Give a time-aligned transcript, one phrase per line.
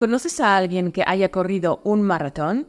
[0.00, 2.68] ¿Conoces a alguien que haya corrido un maratón?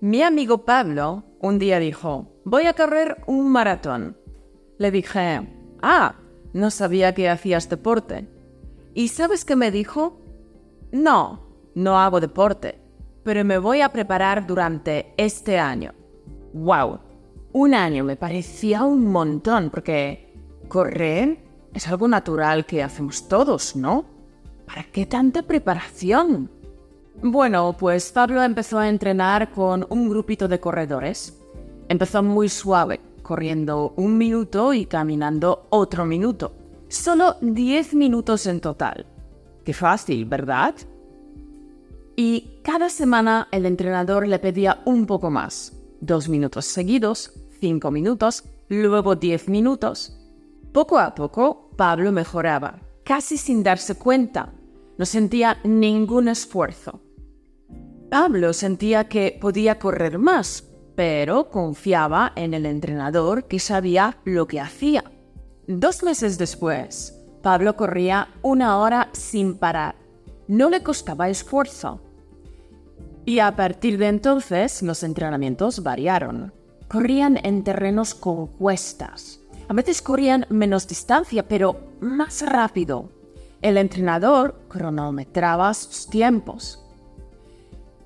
[0.00, 4.16] Mi amigo Pablo un día dijo, voy a correr un maratón.
[4.76, 5.48] Le dije,
[5.82, 6.16] ah,
[6.52, 8.28] no sabía que hacías deporte.
[8.92, 10.20] ¿Y sabes qué me dijo?
[10.90, 12.80] No, no hago deporte,
[13.22, 15.94] pero me voy a preparar durante este año.
[16.54, 16.98] ¡Wow!
[17.52, 20.34] Un año me parecía un montón porque
[20.66, 21.38] correr
[21.72, 24.17] es algo natural que hacemos todos, ¿no?
[24.68, 26.50] ¿Para qué tanta preparación?
[27.22, 31.40] Bueno, pues Pablo empezó a entrenar con un grupito de corredores.
[31.88, 36.52] Empezó muy suave, corriendo un minuto y caminando otro minuto.
[36.86, 39.06] Solo 10 minutos en total.
[39.64, 40.74] Qué fácil, ¿verdad?
[42.14, 45.72] Y cada semana el entrenador le pedía un poco más.
[46.02, 50.14] Dos minutos seguidos, cinco minutos, luego diez minutos.
[50.72, 54.52] Poco a poco, Pablo mejoraba, casi sin darse cuenta,
[54.98, 57.00] no sentía ningún esfuerzo.
[58.10, 60.64] Pablo sentía que podía correr más,
[60.96, 65.04] pero confiaba en el entrenador que sabía lo que hacía.
[65.66, 69.94] Dos meses después, Pablo corría una hora sin parar.
[70.48, 72.00] No le costaba esfuerzo.
[73.24, 76.52] Y a partir de entonces los entrenamientos variaron.
[76.88, 79.40] Corrían en terrenos con cuestas.
[79.68, 83.17] A veces corrían menos distancia, pero más rápido.
[83.60, 86.84] El entrenador cronometraba sus tiempos.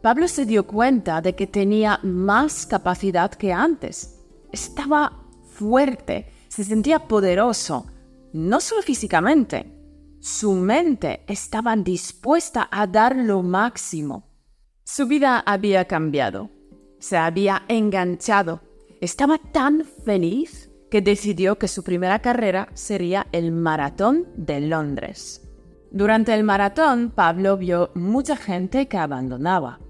[0.00, 4.19] Pablo se dio cuenta de que tenía más capacidad que antes.
[4.50, 7.86] Estaba fuerte, se sentía poderoso,
[8.33, 9.70] no solo físicamente.
[10.20, 14.28] Su mente estaba dispuesta a dar lo máximo.
[14.84, 16.50] Su vida había cambiado,
[16.98, 18.61] se había enganchado,
[19.00, 25.41] estaba tan feliz que decidió que su primera carrera sería el Maratón de Londres.
[25.91, 29.81] Durante el maratón, Pablo vio mucha gente que abandonaba.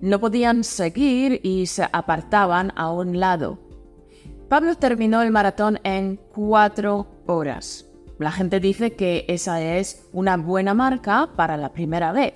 [0.00, 3.58] No podían seguir y se apartaban a un lado.
[4.48, 7.84] Pablo terminó el maratón en cuatro horas.
[8.20, 12.34] La gente dice que esa es una buena marca para la primera vez.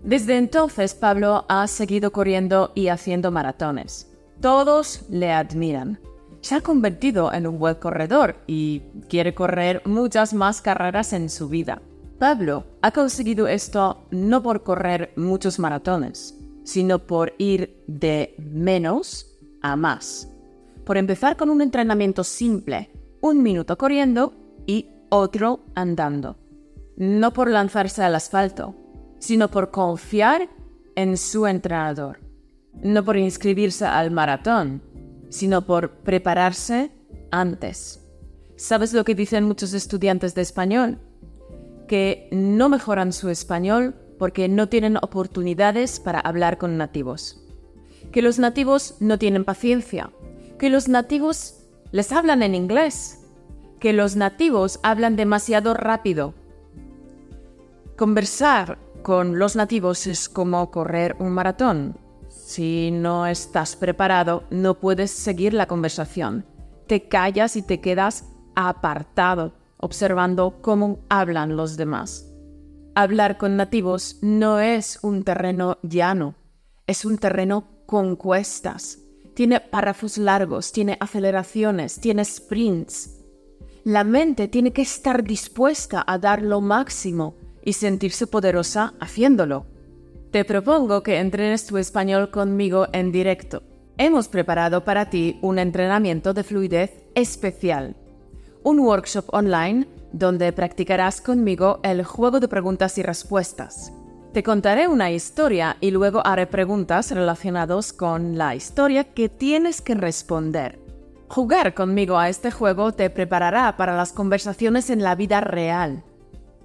[0.00, 4.10] Desde entonces Pablo ha seguido corriendo y haciendo maratones.
[4.40, 6.00] Todos le admiran
[6.42, 11.48] se ha convertido en un buen corredor y quiere correr muchas más carreras en su
[11.48, 11.80] vida.
[12.18, 19.76] Pablo ha conseguido esto no por correr muchos maratones, sino por ir de menos a
[19.76, 20.28] más.
[20.84, 24.34] Por empezar con un entrenamiento simple, un minuto corriendo
[24.66, 26.36] y otro andando.
[26.96, 28.74] No por lanzarse al asfalto,
[29.20, 30.48] sino por confiar
[30.96, 32.18] en su entrenador.
[32.82, 34.82] No por inscribirse al maratón,
[35.32, 36.92] sino por prepararse
[37.30, 38.06] antes.
[38.56, 40.98] ¿Sabes lo que dicen muchos estudiantes de español?
[41.88, 47.42] Que no mejoran su español porque no tienen oportunidades para hablar con nativos.
[48.12, 50.10] Que los nativos no tienen paciencia.
[50.58, 53.24] Que los nativos les hablan en inglés.
[53.80, 56.34] Que los nativos hablan demasiado rápido.
[57.96, 61.96] Conversar con los nativos es como correr un maratón.
[62.44, 66.44] Si no estás preparado, no puedes seguir la conversación.
[66.88, 68.24] Te callas y te quedas
[68.56, 72.28] apartado, observando cómo hablan los demás.
[72.96, 76.34] Hablar con nativos no es un terreno llano,
[76.86, 78.98] es un terreno con cuestas.
[79.34, 83.20] Tiene párrafos largos, tiene aceleraciones, tiene sprints.
[83.84, 89.64] La mente tiene que estar dispuesta a dar lo máximo y sentirse poderosa haciéndolo.
[90.32, 93.62] Te propongo que entrenes tu español conmigo en directo.
[93.98, 97.96] Hemos preparado para ti un entrenamiento de fluidez especial,
[98.62, 103.92] un workshop online donde practicarás conmigo el juego de preguntas y respuestas.
[104.32, 109.94] Te contaré una historia y luego haré preguntas relacionadas con la historia que tienes que
[109.94, 110.80] responder.
[111.28, 116.04] Jugar conmigo a este juego te preparará para las conversaciones en la vida real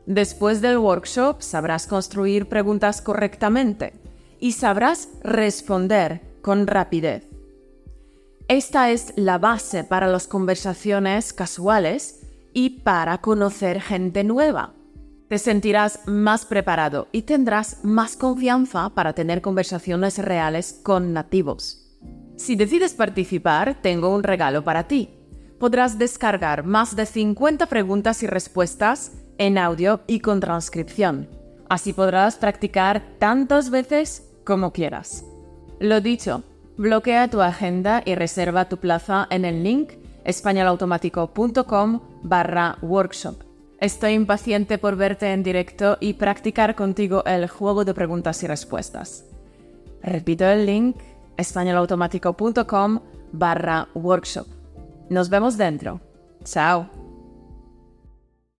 [0.07, 3.91] Después del workshop sabrás construir preguntas correctamente
[4.39, 7.27] y sabrás responder con rapidez.
[8.47, 12.21] Esta es la base para las conversaciones casuales
[12.53, 14.75] y para conocer gente nueva.
[15.27, 21.99] Te sentirás más preparado y tendrás más confianza para tener conversaciones reales con nativos.
[22.37, 25.09] Si decides participar, tengo un regalo para ti.
[25.59, 31.27] Podrás descargar más de 50 preguntas y respuestas en audio y con transcripción.
[31.69, 35.25] Así podrás practicar tantas veces como quieras.
[35.79, 36.43] Lo dicho,
[36.77, 39.91] bloquea tu agenda y reserva tu plaza en el link
[40.23, 43.43] españolautomático.com barra workshop.
[43.79, 49.25] Estoy impaciente por verte en directo y practicar contigo el juego de preguntas y respuestas.
[50.01, 50.97] Repito el link
[51.37, 52.99] españolautomático.com
[53.31, 54.47] barra workshop.
[55.09, 56.01] Nos vemos dentro.
[56.43, 56.96] Chao.